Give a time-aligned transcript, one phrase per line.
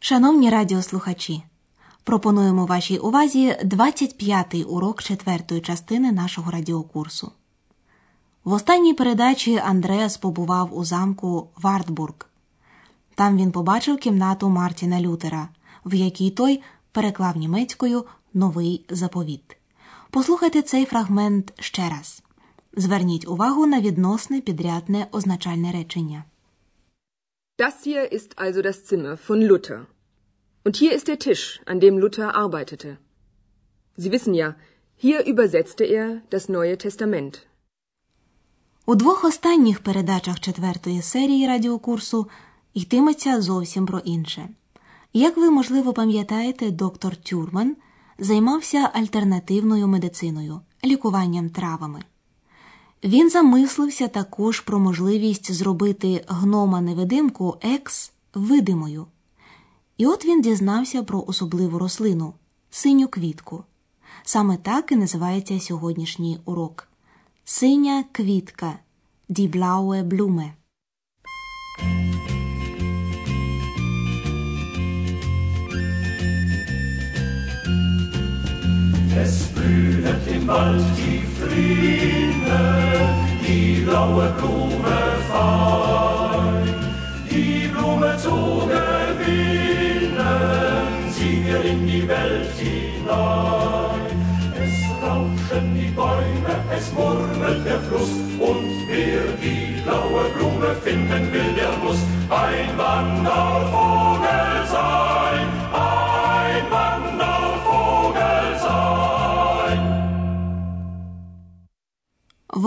[0.00, 1.42] Шановні радіослухачі,
[2.04, 7.32] пропонуємо вашій увазі 25-й урок четвертої частини нашого радіокурсу.
[8.44, 12.14] В останній передачі Андреас побував у замку Вартбург.
[13.14, 15.48] Там він побачив кімнату Мартіна Лютера,
[15.84, 16.62] в якій той
[16.92, 18.04] переклав німецькою
[18.34, 19.56] новий заповіт.
[20.10, 22.22] Послухайте цей фрагмент ще раз.
[22.76, 26.24] Зверніть увагу на відносне підрядне означальне речення.
[27.64, 29.80] Das hier ist also das Zimmer von Luther.
[30.64, 32.98] Und hier ist der Tisch, an dem Luther arbeitete.
[33.96, 34.54] Sie wissen ja,
[34.94, 37.46] hier übersetzte er das Neue Testament.
[38.86, 42.28] У двох останніх передачах четвертої серії радіокурсу
[42.74, 44.48] йтиметься зовсім про інше.
[45.12, 47.76] Як ви, можливо, пам'ятаєте, доктор Тюрман
[48.18, 52.02] займався альтернативною медициною, лікуванням травами.
[53.04, 59.06] Він замислився також про можливість зробити гнома невидимку екс видимою.
[59.96, 62.34] І от він дізнався про особливу рослину
[62.70, 63.64] синю квітку.
[64.22, 66.88] Саме так і називається сьогоднішній урок.
[67.44, 68.78] Синя квітка
[69.30, 69.50] Die
[70.08, 70.50] Blume.
[79.22, 82.17] Es blühet im Wald die Fliene, die
[83.88, 86.66] blaue Blume fein.
[87.30, 88.36] Die Blume zu
[88.72, 90.18] gewinnen,
[91.10, 94.06] sie wir in die Welt hinein.
[94.62, 101.52] Es rauschen die Bäume, es murmelt der Fluss, und wer die blaue Blume finden will,
[101.60, 103.77] der muss ein Wandervogel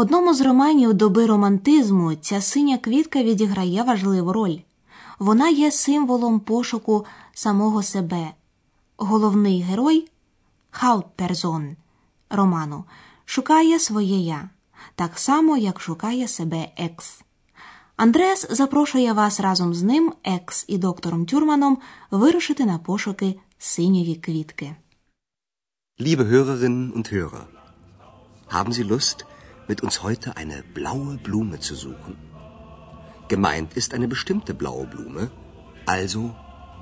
[0.00, 4.56] Одному з романів доби романтизму ця синя квітка відіграє важливу роль.
[5.18, 8.30] Вона є символом пошуку самого себе.
[8.96, 10.08] Головний герой
[10.82, 11.76] Hauptperson
[12.30, 12.84] роману
[13.24, 14.48] шукає своє я,
[14.94, 17.22] так само, як шукає себе екс.
[17.96, 21.78] Андреас запрошує вас разом з ним, екс і доктором Тюрманом,
[22.10, 24.76] вирушити на пошуки синьої квітки.
[25.98, 27.44] Liebe Hörerinnen und Hörer,
[28.48, 29.24] haben Sie Lust,
[29.68, 32.16] mit uns heute eine blaue Blume zu suchen?
[33.28, 35.30] Gemeint ist eine bestimmte blaue Blume,
[35.86, 36.34] also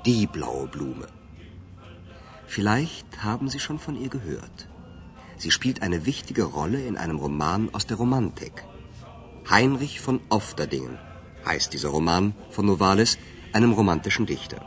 [0.05, 1.07] die blaue Blume.
[2.47, 4.67] Vielleicht haben Sie schon von ihr gehört.
[5.37, 8.63] Sie spielt eine wichtige Rolle in einem Roman aus der Romantik.
[9.49, 10.97] Heinrich von Ofterdingen
[11.45, 13.17] heißt dieser Roman von Novalis,
[13.53, 14.65] einem romantischen Dichter.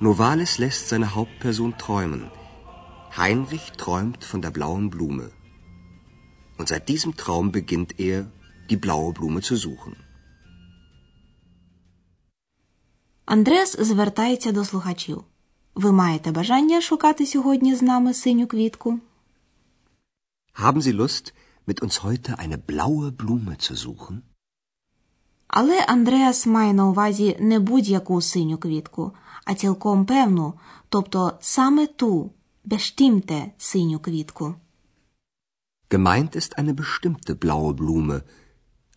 [0.00, 2.30] Novalis lässt seine Hauptperson träumen.
[3.16, 5.30] Heinrich träumt von der blauen Blume.
[6.58, 8.18] Und seit diesem Traum beginnt er,
[8.70, 9.96] die blaue Blume zu suchen.
[13.24, 15.24] Андреас звертається до слухачів.
[15.74, 19.00] Ви маєте бажання шукати сьогодні з нами синю квітку?
[20.54, 21.32] Haben Sie Lust,
[21.68, 24.22] mit uns heute eine blaue Blume zu suchen?
[25.48, 29.12] Але Андреас має на увазі не будь-яку синю квітку,
[29.44, 30.54] а цілком певну,
[30.88, 32.30] тобто саме ту,
[32.64, 34.54] бештімте синю квітку.
[35.88, 38.24] Gemeint ist eine bestimmte blaue Blume,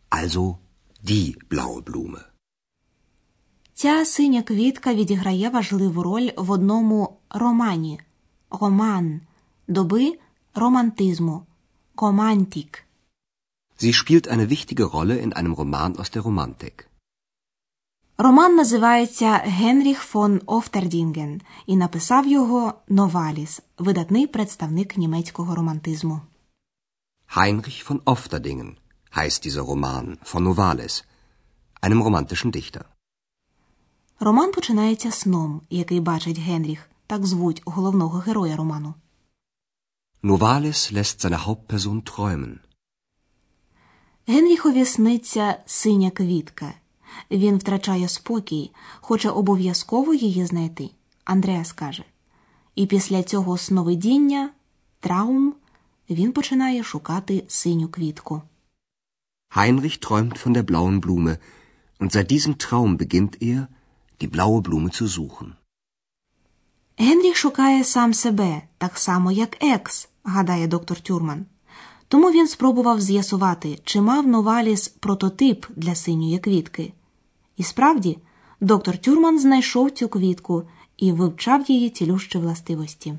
[0.09, 0.57] also
[1.01, 2.21] die blaue Blume.
[3.73, 7.99] Ця синя квітка відіграє важливу роль в одному романі
[8.49, 9.21] роман
[9.67, 10.19] доби
[10.55, 11.45] романтизму
[11.95, 12.83] Romantik.
[13.77, 16.89] Sie spielt eine wichtige Rolle in einem Roman aus der Romantik.
[18.17, 26.21] Роман називається Генріх фон Офтердінген і написав його Новаліс, видатний представник німецького романтизму.
[27.35, 28.77] Heinrich von Ofterdingen
[29.15, 31.03] heißt dieser Roman von Novalis,
[31.81, 32.85] einem romantischen Dichter.
[34.19, 38.93] Роман починається сном, який бачить Генріх, так звуть головного героя роману.
[40.23, 42.59] Novalis lässt seine Hauptperson träumen.
[44.27, 46.73] Генріхові сниться синя квітка.
[47.31, 50.89] Він втрачає спокій, хоче обов'язково її знайти.
[51.25, 52.03] Андреас каже.
[52.75, 54.49] І після цього сновидіння,
[54.99, 55.53] траум,
[56.15, 58.41] він починає шукати синю квітку.
[59.55, 61.37] Heinrich träumt von der blauen Blume,
[61.99, 63.67] und seit diesem Traum beginnt er,
[64.21, 65.53] die blaue Blume zu suchen.
[66.97, 71.45] Генріх шукає сам себе, так само як екс, гадає доктор Тюрман.
[72.07, 76.93] Тому він спробував з'ясувати, чи мав Новаліс прототип для синьої квітки.
[77.57, 78.17] І справді,
[78.61, 80.63] доктор Тюрман знайшов цю квітку
[80.97, 83.13] і вивчав її цілющі властивості.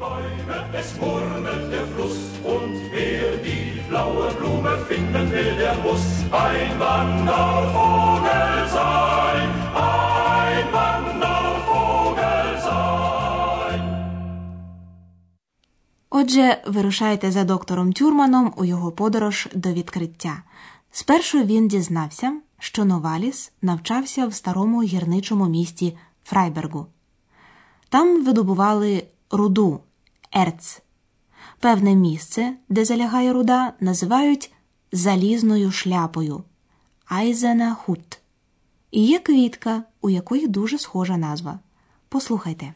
[0.00, 2.18] Bäume, es murmelt der Fluss
[2.54, 6.06] und wer die blaue Blume finden will, der muss
[6.46, 13.82] ein Wandervogel sein, ein Wandervogel sein.
[16.08, 20.42] Отже, вирушайте за доктором Тюрманом у його подорож до відкриття.
[20.90, 26.86] Спершу він дізнався, що Новаліс навчався в старому гірничому місті Фрайбергу.
[27.88, 29.80] Там видобували руду.
[30.35, 30.81] ерц.
[31.59, 34.51] Певне місце, де залягає руда, називають
[34.91, 36.43] залізною шляпою
[37.05, 38.19] Айзена Хут.
[38.91, 41.59] І є квітка, у якої дуже схожа назва.
[42.09, 42.73] Послухайте.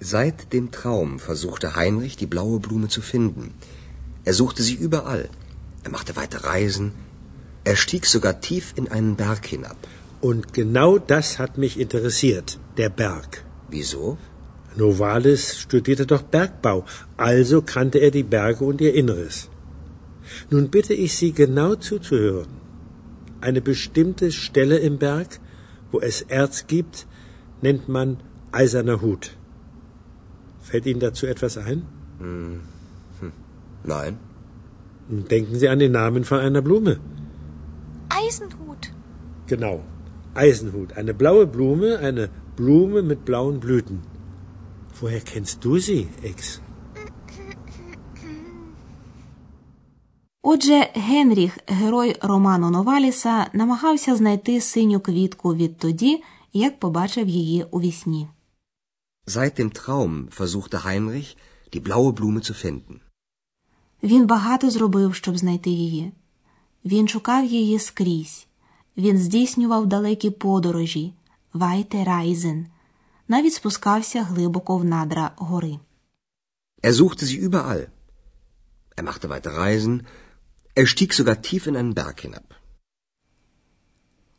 [0.00, 3.44] Seit dem Traum versuchte Heinrich, die blaue Blume zu finden.
[4.28, 5.24] Er suchte sie überall.
[5.84, 6.92] Er machte weite Reisen.
[7.64, 9.78] Er stieg sogar tief in einen Berg hinab.
[10.28, 13.30] Und genau das hat mich interessiert, der Berg.
[13.74, 14.18] Wieso?
[14.75, 16.85] Novalis studierte doch Bergbau,
[17.17, 19.49] also kannte er die Berge und ihr Inneres.
[20.49, 22.47] Nun bitte ich Sie genau zuzuhören.
[23.41, 25.39] Eine bestimmte Stelle im Berg,
[25.91, 27.07] wo es Erz gibt,
[27.61, 28.17] nennt man
[28.51, 29.35] eiserner Hut.
[30.61, 31.85] Fällt Ihnen dazu etwas ein?
[33.83, 34.19] Nein.
[35.09, 36.99] Denken Sie an den Namen von einer Blume.
[38.09, 38.93] Eisenhut.
[39.47, 39.83] Genau.
[40.33, 40.93] Eisenhut.
[40.93, 44.10] Eine blaue Blume, eine Blume mit blauen Blüten.
[45.01, 46.59] Woher kennst du sie, Ex?
[50.43, 58.27] Отже, Генріх, герой роману Новаліса, намагався знайти синю квітку відтоді, як побачив її у вісні.
[59.27, 61.37] Seit dem Traum versuchte Heinrich,
[61.73, 62.99] die blaue Blume zu finden.
[64.03, 66.11] Він багато зробив, щоб знайти її.
[66.85, 68.47] Він шукав її скрізь.
[68.97, 71.13] Він здійснював далекі подорожі,
[71.53, 72.67] вайте райзен,
[73.33, 75.79] навіть спускався глибоко в надра гори.
[76.83, 77.83] Er suchte sie überall.
[78.97, 79.95] Er machte weite Reisen.
[80.79, 82.43] Er stieg sogar tief in einen Berg hinab.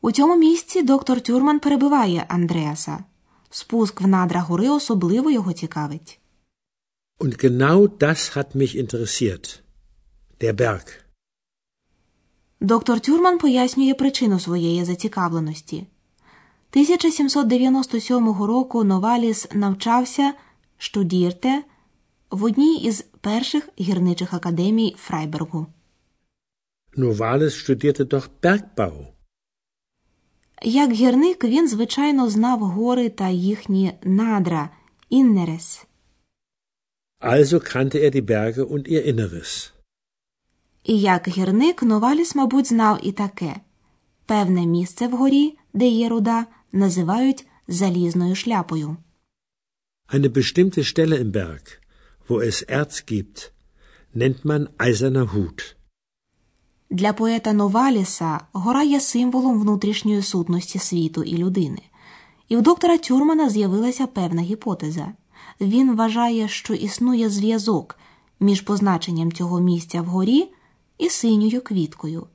[0.00, 3.04] У цьому місці доктор Тюрман перебиває Андреаса.
[3.50, 6.18] Спуск в надра гори особливо його цікавить.
[7.18, 9.60] Und genau das hat mich interessiert.
[10.40, 10.86] Der Berg.
[12.60, 15.86] Доктор Тюрман пояснює причину своєї зацікавленості.
[16.72, 20.34] 1797 року Новаліс навчався
[20.78, 21.62] штудірте
[22.30, 25.66] в одній із перших гірничих академій Фрайбергу.
[26.96, 29.06] Novalis studierte doch Bergbau.
[30.62, 34.70] Як гірник він, звичайно, знав гори та їхні надра
[35.10, 35.86] іннерес.
[37.20, 39.72] Also kannte er die Berge und ihr Inneres.
[40.84, 43.56] І як гірник Новаліс, мабуть, знав і таке.
[44.26, 48.96] Певне місце вгорі, де є руда, називають залізною шляпою.
[50.12, 51.64] Eine bestimmte Stelle im Berg,
[52.28, 53.38] wo es Erz gibt,
[54.14, 55.74] nennt man eiserner Hut.
[56.90, 61.82] Для поета Новаліса гора є символом внутрішньої сутності світу і людини.
[62.48, 65.12] І в доктора Тюрмана з'явилася певна гіпотеза.
[65.60, 67.98] Він вважає, що існує зв'язок
[68.40, 70.52] між позначенням цього місця вгорі
[70.98, 72.26] і синьою квіткою.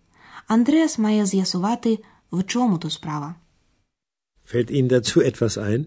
[0.47, 1.99] Андреас має з'ясувати,
[2.31, 3.35] в чому то справа.
[4.45, 5.85] Fällt Ihnen dazu etwas ein?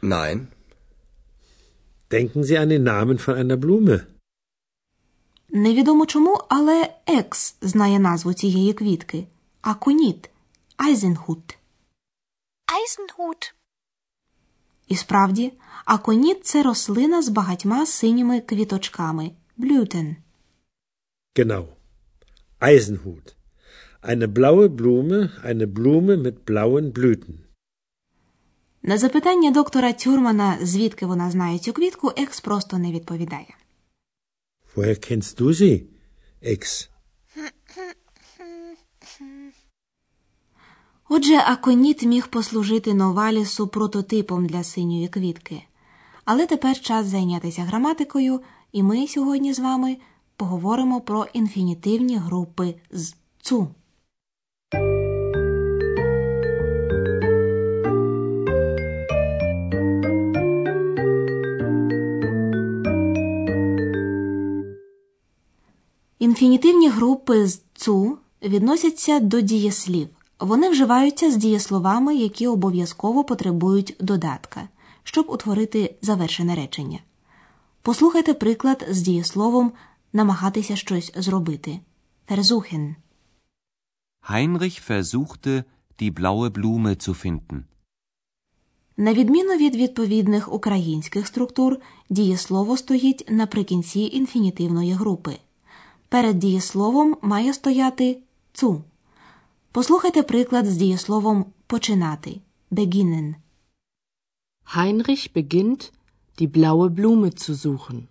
[0.00, 0.48] Nein.
[2.10, 4.00] Denken Sie an den Namen von einer Blume.
[5.54, 9.26] Невідомо чому, але Екс знає назву цієї квітки
[9.60, 10.30] аконіт
[10.76, 11.58] Айзенхут.
[12.66, 13.52] Eisenhut.
[14.88, 15.52] І справді,
[15.84, 20.16] аконіт це рослина з багатьма синіми квіточками блютен.
[21.34, 21.66] Genau.
[22.60, 23.34] Eisenhut.
[24.10, 27.38] Eine blaue Blume, eine Blume mit blauen Blüten.
[28.82, 33.56] На запитання доктора Тюрмана, звідки вона знає цю квітку, Екс просто не відповідає.
[34.76, 35.82] Woher kennst du sie,
[36.42, 36.88] Ex?
[41.08, 45.62] Отже, аконіт міг послужити Новалісу прототипом для синьої квітки.
[46.24, 48.40] Але тепер час зайнятися граматикою,
[48.72, 49.96] і ми сьогодні з вами
[50.36, 53.68] поговоримо про інфінітивні групи з цу.
[66.32, 70.08] Інфінітивні групи з цу відносяться до дієслів.
[70.40, 74.68] Вони вживаються з дієсловами, які обов'язково потребують додатка,
[75.02, 76.98] щоб утворити завершене речення.
[77.82, 79.72] Послухайте приклад з дієсловом
[80.12, 81.80] намагатися щось зробити.
[82.28, 82.94] Versuchen.
[84.30, 85.64] Heinrich versuchte,
[86.00, 87.62] die blaue Blume zu finden.
[88.96, 91.76] На відміну від відповідних українських структур,
[92.10, 95.38] дієслово стоїть наприкінці інфінітивної групи.
[96.12, 98.18] Перед дієсловом має стояти
[98.52, 98.82] цу.
[99.72, 102.40] Послухайте приклад з дієсловом починати
[102.72, 103.34] beginnen.
[104.76, 105.92] Heinrich beginnt,
[106.38, 108.02] die blaue Blume zu suchen.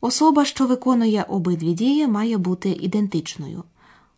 [0.00, 3.64] Особа, що виконує обидві дії, має бути ідентичною.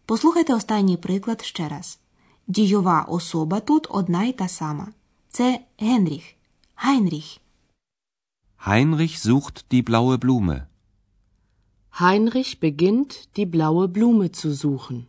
[0.07, 1.99] Послухайте останній приклад ще раз.
[2.47, 4.89] Дійова особа тут одна й та сама.
[5.29, 6.25] Це Генріх.
[6.75, 7.25] Гайнріх.
[8.67, 10.67] Heinrich sucht die blaue Blume.
[12.01, 15.07] Heinrich beginnt, die blaue Blume zu suchen.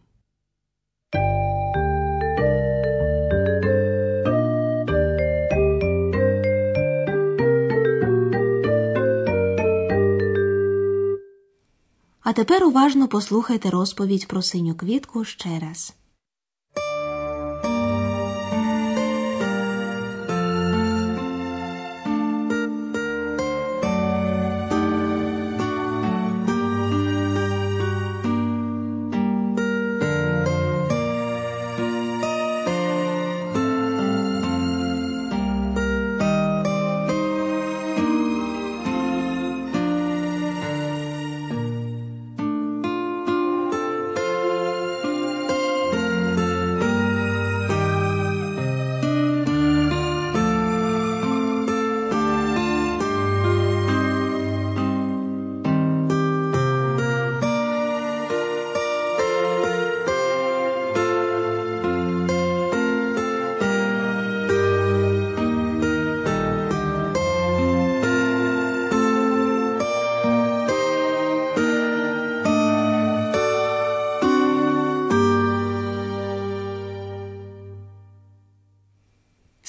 [12.24, 15.99] А тепер уважно послухайте розповідь про синю квітку ще раз.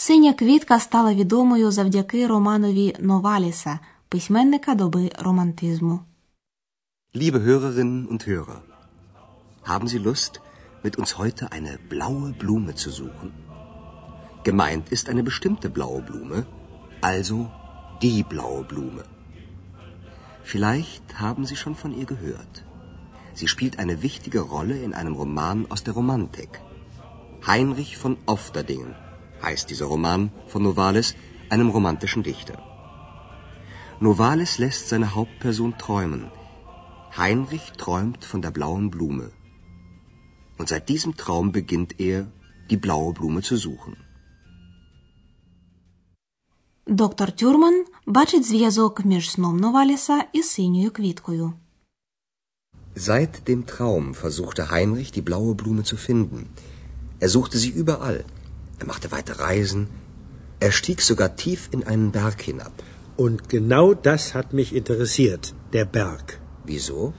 [0.10, 3.80] Синя квітка стала відомою завдяки романові Новаліса,
[4.10, 6.00] письменника доби романтизму.
[7.16, 8.60] Liebe Hörerinnen und Hörer,
[9.72, 10.34] haben Sie Lust,
[10.84, 13.30] mit uns heute eine blaue Blume zu suchen?
[14.50, 16.40] Gemeint ist eine bestimmte blaue Blume,
[17.12, 17.38] also
[18.02, 19.04] die blaue Blume.
[20.52, 22.56] Vielleicht haben Sie schon von ihr gehört.
[23.40, 26.52] Sie spielt eine wichtige Rolle in einem Roman aus der Romantik.
[27.52, 28.94] Heinrich von Ofterdingen
[29.42, 31.16] heißt dieser Roman von Novalis,
[31.50, 32.58] einem romantischen Dichter.
[34.00, 36.32] Novalis lässt seine Hauptperson träumen.
[37.18, 39.32] Heinrich träumt von der blauen Blume.
[40.58, 42.28] Und seit diesem Traum beginnt er,
[42.70, 43.96] die blaue Blume zu suchen.
[46.88, 51.54] Доктор Тюрман бачить зв'язок між сном Новаліса і синьою квіткою.
[52.96, 56.48] Seit dem Traum versuchte Heinrich, die blaue Blume zu finden.
[57.20, 58.24] Er suchte sie überall.
[58.81, 59.89] er machte weite Reisen.
[60.59, 62.73] Er stieg sogar tief in einen Berg hinab.
[63.17, 66.41] Und genau das hat mich interessiert, der Berg.
[66.65, 67.13] Wieso?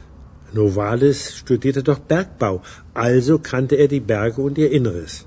[0.54, 2.62] Novalis studierte doch Bergbau,
[2.94, 5.26] also kannte er die Berge und ihr Inneres.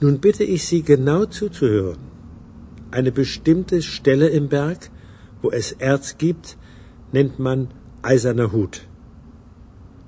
[0.00, 1.98] Nun bitte ich Sie genau zuzuhören.
[2.90, 4.90] Eine bestimmte Stelle im Berg,
[5.42, 6.56] wo es Erz gibt,
[7.12, 7.68] nennt man
[8.02, 8.86] eiserner Hut.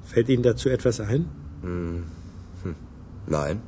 [0.05, 1.27] Fällt Ihnen dazu etwas ein?
[3.27, 3.61] Nein.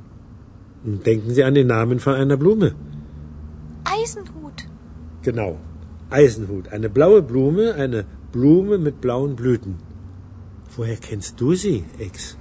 [0.84, 2.74] Denken Sie an den Namen von einer Blume.
[3.84, 4.58] Eisenhut.
[5.22, 5.58] Genau.
[6.10, 6.68] Eisenhut.
[6.68, 9.74] Eine blaue Blume, eine Blume mit blauen Blüten.
[10.76, 12.36] Woher kennst du sie, Ex?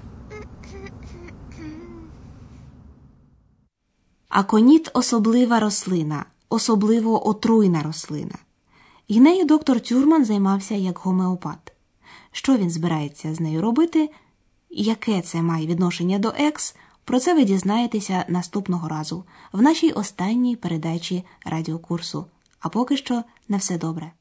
[4.30, 8.36] Аконіт особлива рослина, особливо отруйна рослина.
[9.08, 11.74] І нею доктор Тюрман займався як гомеопат.
[12.32, 14.10] Що він збирається з нею робити,
[14.70, 16.76] яке це має відношення до екс,
[17.08, 22.26] про це ви дізнаєтеся наступного разу в нашій останній передачі радіокурсу.
[22.60, 24.12] А поки що на все добре.